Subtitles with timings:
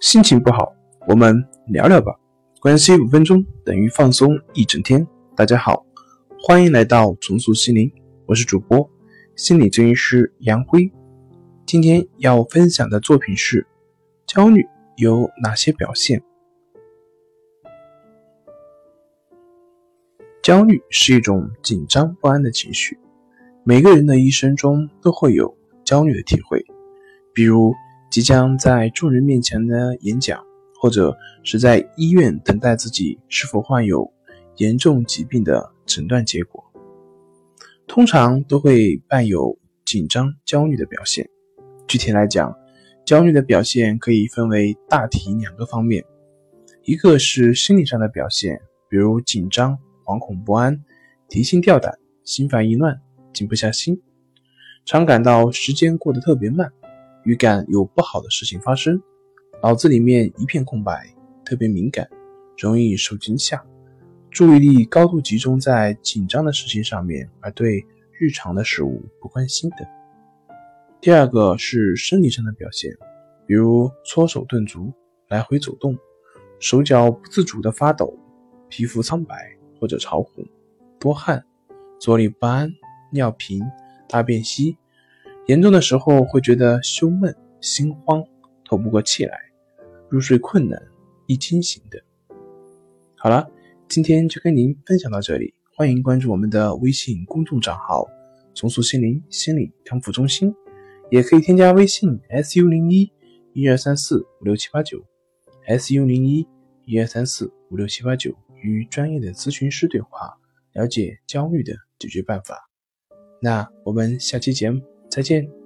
[0.00, 0.72] 心情不好，
[1.08, 2.14] 我们聊聊吧。
[2.60, 5.04] 关系五分钟等于放松一整天。
[5.34, 5.84] 大家好，
[6.40, 7.90] 欢迎来到重塑心灵，
[8.24, 8.88] 我是主播
[9.34, 10.88] 心理咨询师杨辉。
[11.66, 13.66] 今天要分享的作品是：
[14.24, 14.64] 焦虑
[14.96, 16.22] 有哪些表现？
[20.40, 22.96] 焦虑是一种紧张不安的情绪，
[23.64, 26.64] 每个人的一生中都会有焦虑的体会，
[27.34, 27.74] 比如
[28.10, 30.42] 即将在众人面前的演讲，
[30.80, 34.12] 或者是在医院等待自己是否患有
[34.56, 36.64] 严重疾病的诊断结果，
[37.86, 41.28] 通常都会伴有紧张、焦虑的表现。
[41.86, 42.54] 具体来讲，
[43.04, 46.04] 焦虑的表现可以分为大体两个方面，
[46.84, 49.78] 一个是心理上的表现，比如紧张。
[50.08, 50.82] 惶恐不安、
[51.28, 52.98] 提心吊胆、心烦意乱、
[53.34, 54.00] 静不下心，
[54.86, 56.72] 常感到时间过得特别慢，
[57.28, 58.98] 预感有不好的事情发生，
[59.62, 61.14] 脑子里面一片空白，
[61.44, 62.08] 特别敏感，
[62.56, 63.62] 容易受惊吓，
[64.30, 67.84] 注意力高度集中在紧张的事情上面，而对
[68.18, 69.86] 日常的事物不关心等。
[71.02, 72.96] 第二个是生理上的表现，
[73.46, 74.90] 比如搓手顿足、
[75.28, 75.94] 来回走动，
[76.58, 78.18] 手脚不自主的发抖，
[78.70, 79.54] 皮肤苍白。
[79.80, 80.44] 或者潮红、
[80.98, 81.44] 多汗、
[82.00, 82.68] 坐立不安、
[83.12, 83.62] 尿频、
[84.08, 84.76] 大便稀，
[85.48, 88.22] 严重的时候会觉得胸闷、心慌、
[88.66, 89.34] 透不过气来、
[90.10, 90.78] 入睡困难、
[91.26, 91.98] 易惊醒等。
[93.16, 93.50] 好了，
[93.88, 98.06] 今天就跟您分享到这里，欢迎关注我们的微信公众账号
[98.54, 100.54] “重塑心灵心理康复中心”，
[101.10, 103.10] 也可以添加微信 “su 零一
[103.54, 105.02] 一二三四五六七八九
[105.66, 106.46] ”，“su 零一
[106.84, 108.36] 一二三四五六七八九”。
[108.62, 110.36] 与专业的咨询师对话，
[110.74, 112.68] 了解焦虑的解决办法。
[113.40, 115.57] 那我们下期节目再见。